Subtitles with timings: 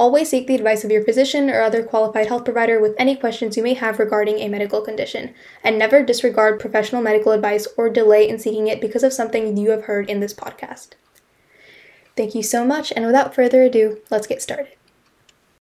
[0.00, 3.58] Always seek the advice of your physician or other qualified health provider with any questions
[3.58, 8.26] you may have regarding a medical condition, and never disregard professional medical advice or delay
[8.26, 10.92] in seeking it because of something you have heard in this podcast.
[12.16, 14.68] Thank you so much, and without further ado, let's get started.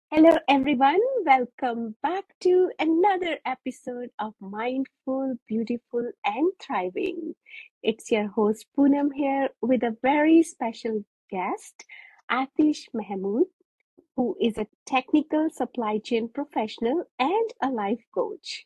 [0.10, 1.02] Hello, everyone.
[1.24, 7.36] Welcome back to another episode of Mindful, Beautiful, and Thriving.
[7.84, 11.86] It's your host Punam here with a very special guest,
[12.32, 13.46] Aatish Mahmood
[14.16, 18.66] who is a technical supply chain professional and a life coach.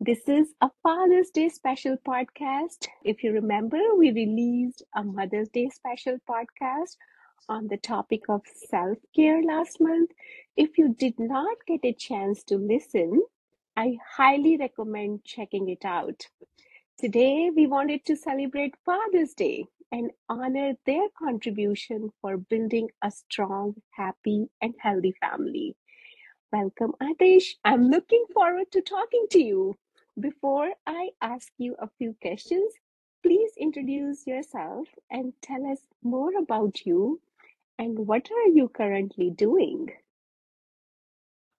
[0.00, 2.88] This is a Father's Day special podcast.
[3.04, 6.96] If you remember, we released a Mother's Day special podcast
[7.48, 10.10] on the topic of self care last month.
[10.56, 13.22] If you did not get a chance to listen,
[13.76, 16.28] I highly recommend checking it out.
[16.98, 23.76] Today, we wanted to celebrate Father's Day and honor their contribution for building a strong,
[23.92, 25.76] happy, and healthy family.
[26.52, 27.54] Welcome, Aatish.
[27.64, 29.76] I'm looking forward to talking to you.
[30.18, 32.74] Before I ask you a few questions,
[33.22, 37.20] please introduce yourself and tell us more about you
[37.78, 39.90] and what are you currently doing?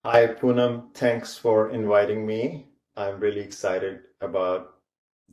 [0.03, 0.93] Hi, Punam.
[0.93, 2.67] Thanks for inviting me.
[2.97, 4.75] I'm really excited about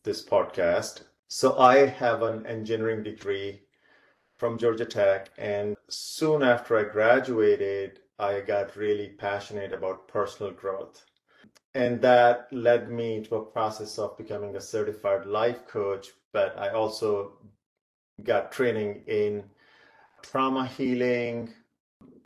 [0.05, 1.03] this podcast.
[1.35, 3.63] So I have an engineering degree
[4.37, 11.07] from Georgia Tech, and soon after I graduated, I got really passionate about personal growth.
[11.75, 16.69] And that led me to a process of becoming a certified life coach, but I
[16.69, 17.39] also
[18.23, 19.45] got training in
[20.21, 21.55] trauma healing,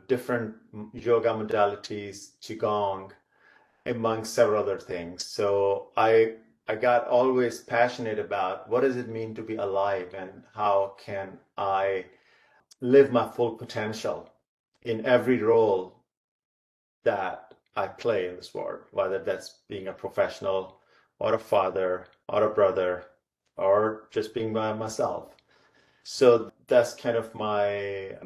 [0.09, 0.53] different
[0.93, 3.13] yoga modalities, Qigong,
[3.87, 5.25] among several other things.
[5.25, 6.39] So I
[6.69, 11.39] I got always passionate about what does it mean to be alive and how can
[11.57, 12.07] I
[12.81, 14.29] live my full potential
[14.83, 16.03] in every role
[17.05, 20.81] that I play in this world, whether that's being a professional
[21.21, 23.05] or a father or a brother
[23.57, 25.37] or just being by myself.
[26.03, 28.17] So that's kind of my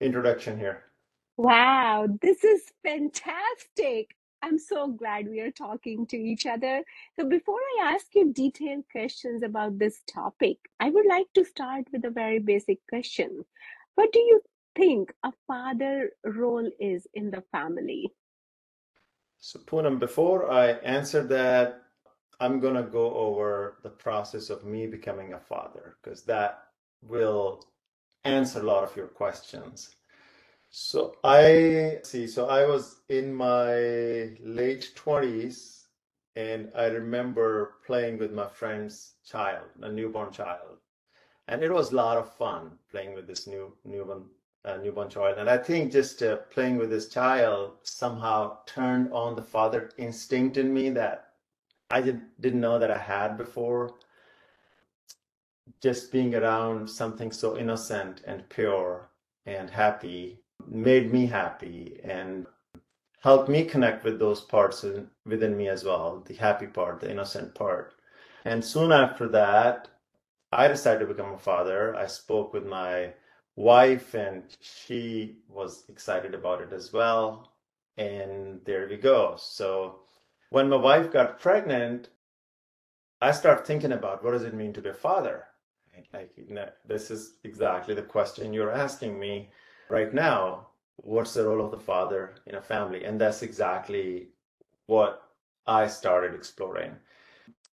[0.00, 0.84] introduction here.
[1.36, 4.14] Wow, this is fantastic.
[4.42, 6.82] I'm so glad we are talking to each other.
[7.16, 11.84] So, before I ask you detailed questions about this topic, I would like to start
[11.92, 13.44] with a very basic question.
[13.94, 14.40] What do you
[14.74, 18.12] think a father role is in the family?
[19.38, 21.82] So, Punam, before I answer that,
[22.40, 26.64] I'm going to go over the process of me becoming a father because that
[27.02, 27.64] will
[28.24, 29.94] answer a lot of your questions.
[30.74, 32.26] So I see.
[32.26, 33.74] So I was in my
[34.40, 35.88] late 20s
[36.34, 40.78] and I remember playing with my friend's child, a newborn child.
[41.46, 44.24] And it was a lot of fun playing with this new newborn
[44.64, 45.36] uh, newborn child.
[45.36, 50.56] And I think just uh, playing with this child somehow turned on the father instinct
[50.56, 51.34] in me that
[51.90, 53.96] I did, didn't know that I had before.
[55.82, 59.10] Just being around something so innocent and pure
[59.44, 62.46] and happy made me happy and
[63.20, 64.84] helped me connect with those parts
[65.24, 67.94] within me as well the happy part, the innocent part.
[68.44, 69.88] And soon after that,
[70.52, 71.94] I decided to become a father.
[71.96, 73.14] I spoke with my
[73.56, 77.52] wife, and she was excited about it as well.
[77.96, 79.36] And there we go.
[79.38, 80.00] So
[80.50, 82.08] when my wife got pregnant,
[83.20, 85.44] I started thinking about what does it mean to be a father?
[86.12, 86.32] Like,
[86.86, 89.50] this is exactly the question you're asking me
[89.92, 93.04] right now, what's the role of the father in a family?
[93.04, 94.28] And that's exactly
[94.86, 95.22] what
[95.66, 96.96] I started exploring.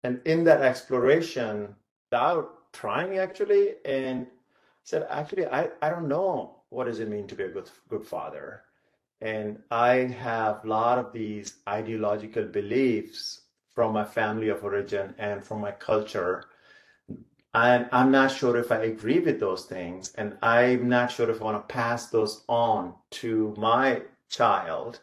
[0.02, 1.74] And in that exploration,
[2.10, 4.26] without trying actually, and
[4.82, 8.04] said, actually, I, I don't know what does it mean to be a good, good
[8.04, 8.62] father.
[9.20, 13.42] And I have a lot of these ideological beliefs
[13.74, 16.44] from my family of origin and from my culture
[17.56, 20.12] and I'm not sure if I agree with those things.
[20.16, 25.00] And I'm not sure if I want to pass those on to my child.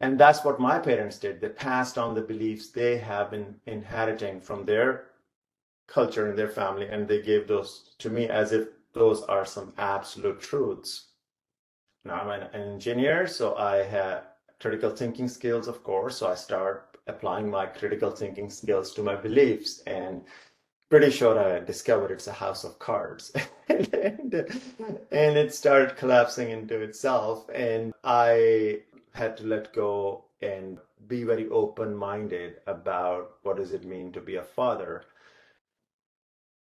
[0.00, 1.40] And that's what my parents did.
[1.40, 5.10] They passed on the beliefs they have been inheriting from their
[5.86, 9.72] culture and their family, and they gave those to me as if those are some
[9.78, 11.12] absolute truths.
[12.04, 14.24] Now I'm an engineer, so I have
[14.60, 16.16] critical thinking skills, of course.
[16.16, 20.22] So I start applying my critical thinking skills to my beliefs and
[20.90, 23.32] pretty sure I discovered it's a house of cards.
[23.68, 24.34] and,
[25.10, 27.48] and it started collapsing into itself.
[27.54, 28.80] And I
[29.12, 34.20] had to let go and be very open minded about what does it mean to
[34.20, 35.04] be a father.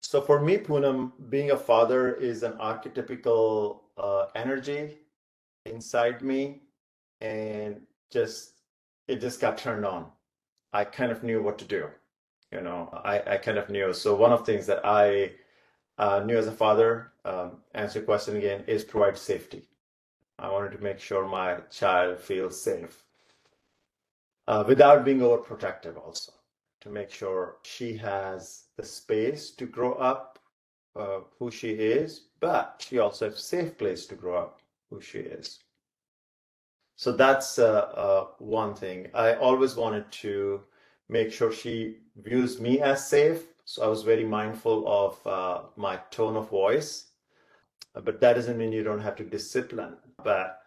[0.02, 4.99] So for me, Punam, being a father is an archetypical uh, energy
[5.67, 6.62] inside me,
[7.20, 8.55] and just
[9.08, 10.06] it just got turned on.
[10.72, 11.88] I kind of knew what to do.
[12.52, 13.93] You know, I, I kind of knew.
[13.93, 15.32] So one of the things that I
[15.99, 19.69] uh, knew as a father, um, answer your question again, is provide safety.
[20.38, 23.05] I wanted to make sure my child feels safe
[24.49, 26.32] uh, without being overprotective also
[26.81, 30.38] to make sure she has the space to grow up
[30.96, 35.00] uh, who she is, but she also has a safe place to grow up who
[35.00, 35.61] she is.
[36.96, 39.08] So that's uh, uh, one thing.
[39.14, 40.62] I always wanted to
[41.10, 43.42] make sure she views me as safe.
[43.64, 47.08] So I was very mindful of uh, my tone of voice.
[47.94, 49.96] But that doesn't mean you don't have to discipline.
[50.22, 50.60] But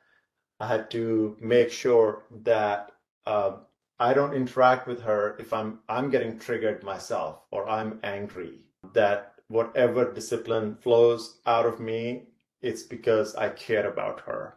[0.59, 2.91] I had to make sure that
[3.25, 3.57] uh,
[3.99, 8.65] I don't interact with her if I'm I'm getting triggered myself or I'm angry.
[8.93, 12.27] That whatever discipline flows out of me,
[12.61, 14.55] it's because I care about her.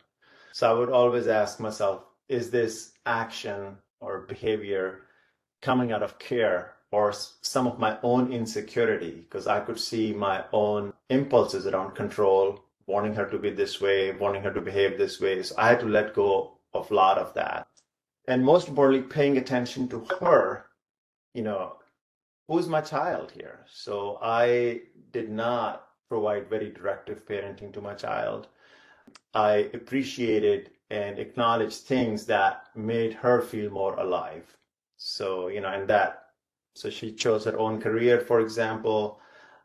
[0.52, 5.05] So I would always ask myself, is this action or behavior
[5.62, 7.12] coming out of care or
[7.42, 9.12] some of my own insecurity?
[9.12, 14.12] Because I could see my own impulses around control, wanting her to be this way,
[14.12, 15.42] wanting her to behave this way.
[15.42, 17.66] So I had to let go of a lot of that
[18.28, 20.66] and most importantly, paying attention to her,
[21.32, 21.76] you know,
[22.48, 23.64] who's my child here?
[23.70, 24.82] So I
[25.12, 28.48] did not provide very directive parenting to my child.
[29.34, 34.56] I appreciated and acknowledged things that made her feel more alive.
[34.96, 36.26] So, you know, and that,
[36.74, 39.20] so she chose her own career, for example.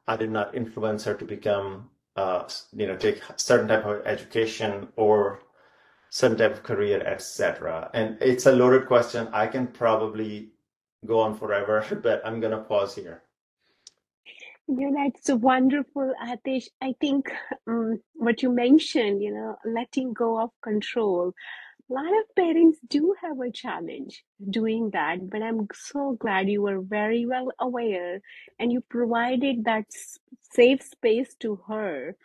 [0.08, 4.90] I did not influence her to become, uh, you know, take certain type of education
[4.96, 5.42] or
[6.10, 7.90] certain type of career, etc.
[7.94, 9.28] And it's a loaded question.
[9.32, 10.52] I can probably
[11.06, 13.24] go on forever, but I'm gonna pause here.
[14.68, 16.68] Yeah, that's a wonderful, Aatish.
[16.82, 17.32] I think
[17.68, 21.34] um, what you mentioned, you know, letting go of control.
[21.92, 26.62] A lot of parents do have a challenge doing that, but I'm so glad you
[26.62, 28.22] were very well aware
[28.60, 29.88] and you provided that
[30.54, 32.16] safe space to her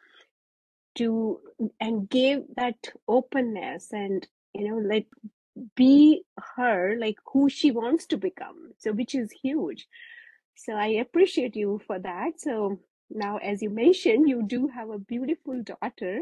[0.97, 1.41] to
[1.81, 2.77] and gave that
[3.09, 5.05] openness and you know let
[5.75, 6.23] be
[6.57, 9.89] her like who she wants to become so which is huge.
[10.55, 12.41] So i appreciate you for that.
[12.41, 12.79] So
[13.11, 16.21] now as you mentioned you do have a beautiful daughter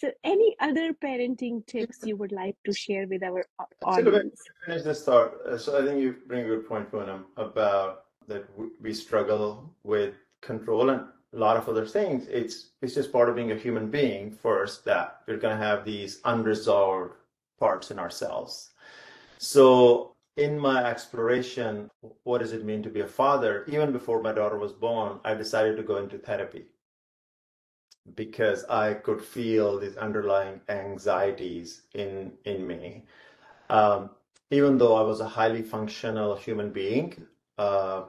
[0.00, 3.44] so any other parenting tips you would like to share with our
[3.82, 8.44] audience finish this thought so i think you bring a good point Punam, about that
[8.80, 11.02] we struggle with control and
[11.32, 14.84] a lot of other things, it's it's just part of being a human being first
[14.84, 17.12] that we're gonna have these unresolved
[17.58, 18.70] parts in ourselves.
[19.38, 21.90] So in my exploration,
[22.24, 23.64] what does it mean to be a father?
[23.68, 26.66] Even before my daughter was born, I decided to go into therapy
[28.14, 33.04] because I could feel these underlying anxieties in in me.
[33.68, 34.10] Um,
[34.50, 37.26] even though I was a highly functional human being,
[37.58, 38.04] uh,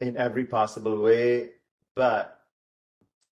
[0.00, 1.50] in every possible way,
[1.94, 2.40] but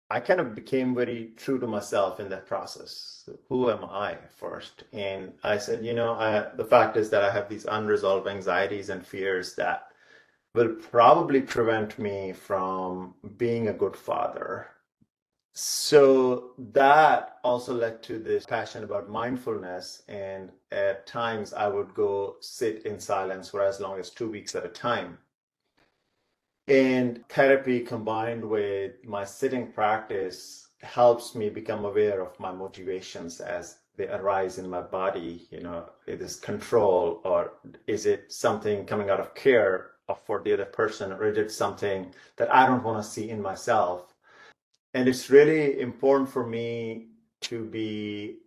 [0.10, 3.30] I kind of became very true to myself in that process.
[3.50, 4.86] Who am I first?
[4.94, 8.90] And I said, you know, I, the fact is that I have these unresolved anxieties
[8.90, 9.88] and fears that
[10.56, 14.68] will probably prevent me from being a good father.
[15.60, 20.04] So that also led to this passion about mindfulness.
[20.08, 24.54] And at times I would go sit in silence for as long as two weeks
[24.56, 25.18] at a time
[26.68, 33.78] and therapy combined with my sitting practice helps me become aware of my motivations as
[33.96, 35.48] they arise in my body.
[35.50, 37.54] You know, is control or
[37.88, 39.92] is it something coming out of care
[40.26, 43.42] for the other person or is it something that I don't want to see in
[43.42, 44.14] myself?
[44.98, 47.10] And it's really important for me
[47.42, 48.40] to be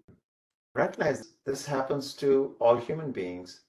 [0.75, 3.61] recognized this happens to all human beings.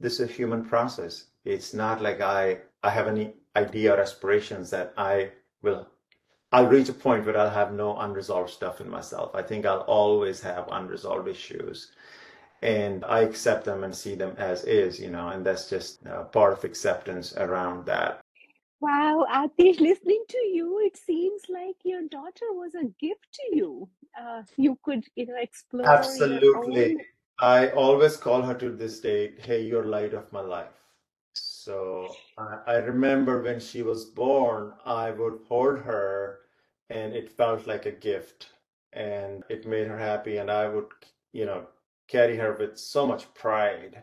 [0.00, 1.28] This is a human process.
[1.46, 5.30] It's not like I I have any idea or aspirations that I
[5.62, 5.88] will
[6.52, 9.34] I'll reach a point where I'll have no unresolved stuff in myself.
[9.34, 11.92] I think I'll always have unresolved issues.
[12.60, 16.24] And I accept them and see them as is, you know, and that's just uh,
[16.24, 18.25] part of acceptance around that.
[18.80, 23.88] Wow, Aatish, listening to you, it seems like your daughter was a gift to you.
[24.20, 25.86] Uh, you could, you know, explore.
[25.86, 26.96] Absolutely.
[27.40, 30.82] I always call her to this day, hey, you're light of my life.
[31.34, 36.40] So I, I remember when she was born, I would hold her
[36.90, 38.50] and it felt like a gift
[38.92, 40.36] and it made her happy.
[40.38, 40.86] And I would,
[41.32, 41.66] you know,
[42.08, 44.02] carry her with so much pride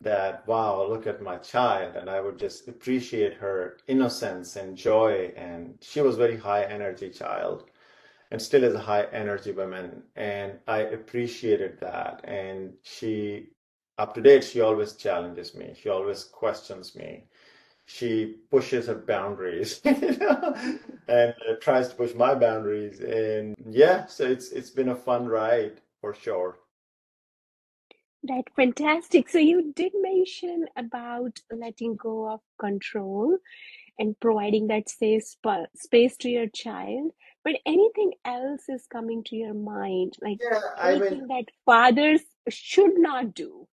[0.00, 1.96] that, wow, look at my child.
[1.96, 5.32] And I would just appreciate her innocence and joy.
[5.36, 7.70] And she was very high energy child
[8.30, 10.02] and still is a high energy woman.
[10.16, 12.20] And I appreciated that.
[12.24, 13.48] And she,
[13.98, 15.74] up to date, she always challenges me.
[15.80, 17.24] She always questions me.
[17.86, 20.54] She pushes her boundaries, you know,
[21.08, 23.00] and uh, tries to push my boundaries.
[23.00, 26.58] And yeah, so it's it's been a fun ride for sure.
[28.26, 29.28] Right, fantastic.
[29.28, 33.36] So you did mention about letting go of control
[33.98, 37.12] and providing that safe spa- space to your child.
[37.44, 42.22] But anything else is coming to your mind, like Yeah, I mean, anything that fathers
[42.48, 43.66] should not do?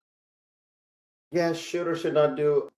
[1.32, 2.70] yeah, should or should not do.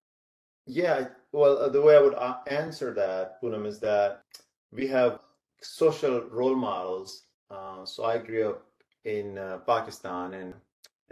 [0.67, 4.23] Yeah, well, the way I would uh, answer that, Punam, is that
[4.73, 5.21] we have
[5.61, 7.25] social role models.
[7.51, 8.67] Uh, so I grew up
[9.05, 10.55] in uh, Pakistan, and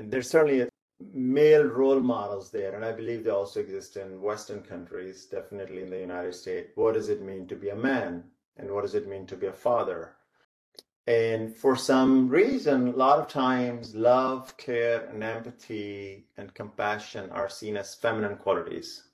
[0.03, 0.69] and there's certainly
[1.15, 5.91] male role models there, and I believe they also exist in Western countries, definitely in
[5.91, 6.71] the United States.
[6.75, 8.25] What does it mean to be a man,
[8.57, 10.17] and what does it mean to be a father?
[11.07, 17.49] And for some reason, a lot of times, love, care, and empathy and compassion are
[17.49, 19.05] seen as feminine qualities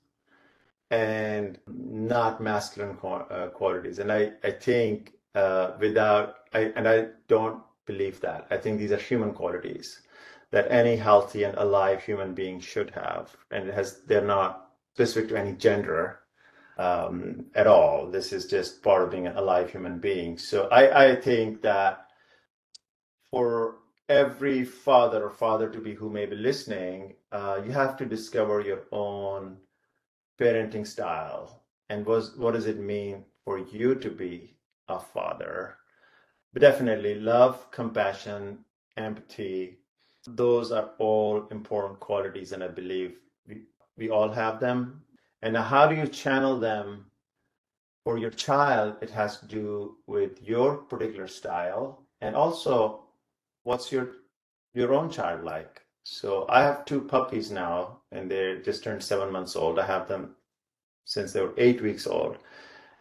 [0.91, 3.99] and not masculine uh, qualities.
[3.99, 8.47] And I, I think uh, without, I, and I don't believe that.
[8.49, 10.01] I think these are human qualities
[10.51, 13.35] that any healthy and alive human being should have.
[13.51, 16.19] And it has, they're not specific to any gender
[16.77, 18.09] um, at all.
[18.09, 20.37] This is just part of being an alive human being.
[20.37, 22.07] So I, I think that
[23.31, 23.77] for
[24.07, 28.61] every father or father to be who may be listening, uh, you have to discover
[28.61, 29.57] your own
[30.39, 34.55] parenting style and was what does it mean for you to be
[34.87, 35.75] a father
[36.53, 38.59] but definitely love compassion
[38.97, 39.79] empathy
[40.27, 43.15] those are all important qualities and i believe
[43.47, 43.61] we,
[43.97, 45.01] we all have them
[45.41, 47.05] and how do you channel them
[48.03, 53.03] for your child it has to do with your particular style and also
[53.63, 54.09] what's your
[54.73, 59.31] your own child like so I have two puppies now, and they just turned seven
[59.31, 59.77] months old.
[59.77, 60.35] I have them
[61.05, 62.39] since they were eight weeks old.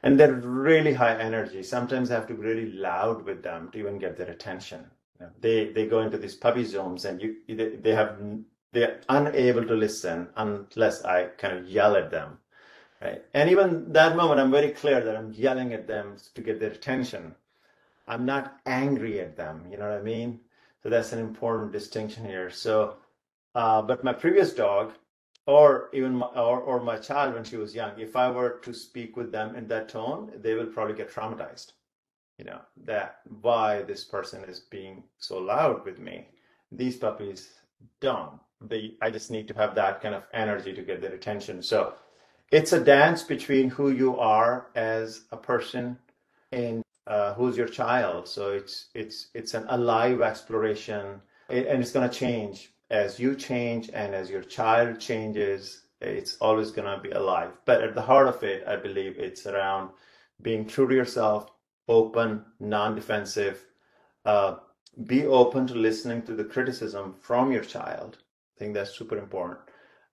[0.02, 1.62] And they're really high energy.
[1.62, 4.90] Sometimes I have to be really loud with them to even get their attention.
[5.20, 8.18] Know, they they go into these puppy zones, and you they, they have
[8.72, 12.38] they're unable to listen unless I kind of yell at them.
[13.00, 13.22] Right?
[13.34, 16.72] And even that moment, I'm very clear that I'm yelling at them to get their
[16.72, 17.34] attention.
[18.06, 19.66] I'm not angry at them.
[19.70, 20.40] You know what I mean?
[20.82, 22.50] So that's an important distinction here.
[22.50, 22.96] So,
[23.54, 24.92] uh, but my previous dog,
[25.46, 28.74] or even my, or, or my child when she was young, if I were to
[28.74, 31.72] speak with them in that tone, they will probably get traumatized.
[32.38, 36.28] You know, that why this person is being so loud with me.
[36.70, 37.48] These puppies
[38.00, 38.38] don't.
[38.60, 41.62] They, I just need to have that kind of energy to get their attention.
[41.62, 41.94] So
[42.50, 45.98] it's a dance between who you are as a person
[46.52, 48.28] and uh, who's your child.
[48.28, 53.90] So it's it's it's an alive exploration, and it's going to change as you change
[53.92, 55.82] and as your child changes.
[56.00, 57.50] It's always going to be alive.
[57.64, 59.90] But at the heart of it, I believe it's around
[60.40, 61.50] being true to yourself,
[61.88, 63.64] open, non-defensive.
[64.24, 64.56] Uh,
[65.06, 68.18] be open to listening to the criticism from your child.
[68.56, 69.60] I think that's super important.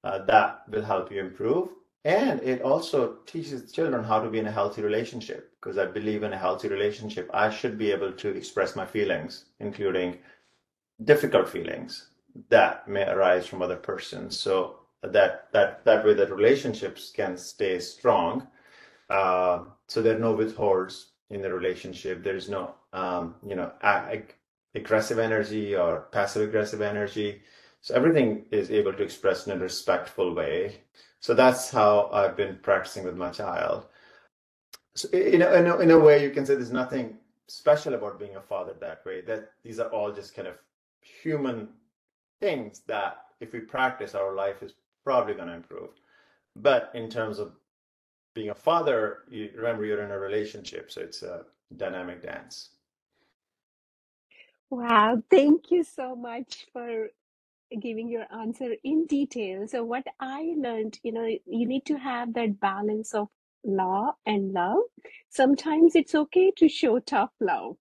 [0.04, 1.70] Uh, that will help you improve
[2.06, 6.22] and it also teaches children how to be in a healthy relationship because I believe
[6.22, 10.20] in a healthy relationship, I should be able to express my feelings, including
[11.04, 12.10] difficult feelings
[12.50, 14.38] that may arise from other persons.
[14.40, 18.48] So that that that way that relationships can stay strong.
[19.10, 22.24] Uh, so there are no withholds in the relationship.
[22.24, 24.36] There's no um, you know ag-
[24.74, 27.42] aggressive energy or passive aggressive energy.
[27.82, 30.80] So everything is able to express in a respectful way
[31.26, 33.88] so that's how I've been practicing with my child.
[34.94, 38.20] So in a, in a, in a way, you can say there's nothing special about
[38.20, 39.22] being a father that way.
[39.22, 40.60] That these are all just kind of
[41.02, 41.70] human
[42.40, 44.74] things that if we practice, our life is
[45.04, 45.90] probably going to improve.
[46.56, 47.54] But in terms of
[48.36, 51.46] being a father, you remember you're in a relationship, so it's a
[51.78, 52.72] dynamic dance.
[54.70, 57.10] Wow, thank you so much for
[57.82, 59.68] giving your answer in detail.
[59.68, 63.30] So, what I learned, you know, you need to have that balance of
[63.66, 64.84] law and love.
[65.30, 67.78] Sometimes it's okay to show tough love.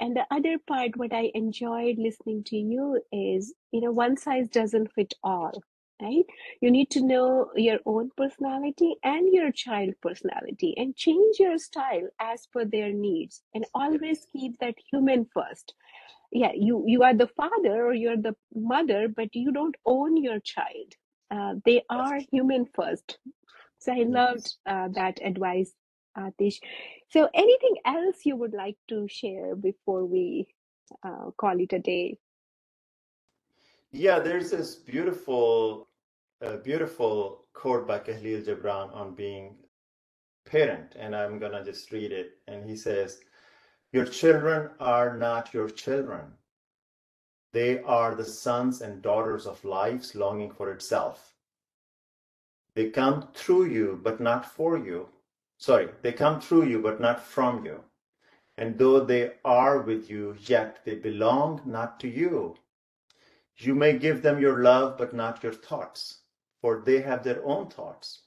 [0.00, 4.48] And the other part, what I enjoyed listening to you is, you know, one size
[4.48, 5.52] doesn't fit all.
[6.02, 6.26] Right?
[6.60, 12.08] You need to know your own personality and your child personality and change your style
[12.20, 15.74] as per their needs and always keep that human first.
[16.32, 20.40] Yeah, you, you are the father or you're the mother, but you don't own your
[20.40, 20.94] child.
[21.30, 23.18] Uh, they are human first.
[23.78, 25.72] So I loved uh, that advice,
[26.18, 26.58] Aatish.
[27.10, 30.48] So anything else you would like to share before we
[31.04, 32.18] uh, call it a day?
[33.96, 35.86] Yeah, there's this beautiful,
[36.44, 39.54] uh, beautiful quote by Kahlil Gibran on being
[40.44, 42.32] parent, and I'm gonna just read it.
[42.48, 43.20] And he says,
[43.92, 46.32] Your children are not your children.
[47.52, 51.36] They are the sons and daughters of life's longing for itself.
[52.74, 55.08] They come through you, but not for you.
[55.56, 57.84] Sorry, they come through you, but not from you.
[58.58, 62.56] And though they are with you, yet they belong not to you.
[63.56, 66.22] You may give them your love, but not your thoughts,
[66.60, 68.22] for they have their own thoughts.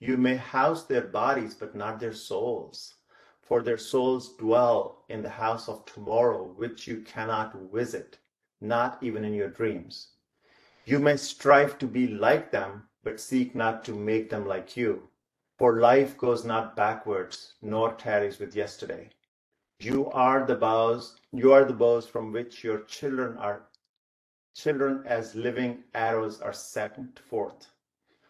[0.00, 2.94] You may house their bodies, but not their souls,
[3.40, 8.18] for their souls dwell in the house of tomorrow, which you cannot visit,
[8.60, 10.08] not even in your dreams.
[10.84, 15.08] You may strive to be like them, but seek not to make them like you,
[15.58, 19.10] for life goes not backwards, nor tarries with yesterday.
[19.78, 23.68] You are the boughs, you are the boughs from which your children are
[24.54, 27.68] children as living arrows are sent forth.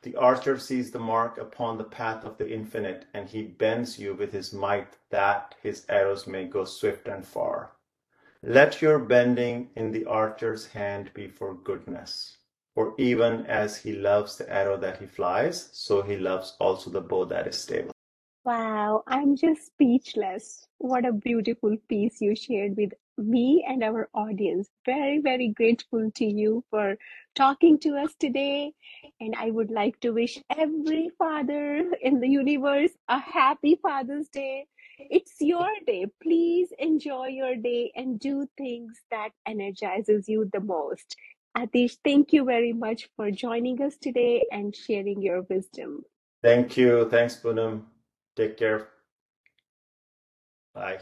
[0.02, 4.14] The archer sees the mark upon the path of the infinite, and he bends you
[4.14, 7.73] with his might that his arrows may go swift and far.
[8.43, 12.38] Let your bending in the archer's hand be for goodness.
[12.75, 17.00] For even as he loves the arrow that he flies, so he loves also the
[17.00, 17.93] bow that is stable.
[18.45, 20.67] Wow, I'm just speechless.
[20.79, 24.69] What a beautiful piece you shared with me and our audience.
[24.85, 26.97] Very, very grateful to you for
[27.35, 28.73] talking to us today.
[29.21, 34.66] And I would like to wish every father in the universe a happy Father's Day.
[34.99, 36.07] It's your day.
[36.23, 41.16] Please enjoy your day and do things that energizes you the most.
[41.57, 46.03] Aatish, thank you very much for joining us today and sharing your wisdom.
[46.42, 47.09] Thank you.
[47.11, 47.83] Thanks, Punam.
[48.37, 48.88] Take care.
[50.75, 51.02] Bye.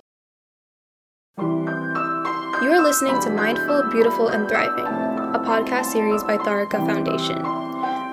[2.63, 7.43] You are listening to Mindful, Beautiful, and Thriving, a podcast series by Tharaka Foundation.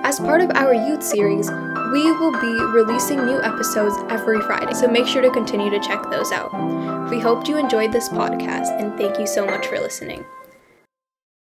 [0.04, 1.50] As part of our youth series,
[1.92, 6.02] we will be releasing new episodes every Friday, so make sure to continue to check
[6.10, 6.50] those out.
[7.10, 10.24] We hope you enjoyed this podcast, and thank you so much for listening.